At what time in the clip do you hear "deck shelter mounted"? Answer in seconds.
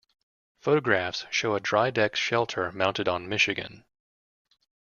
1.91-3.07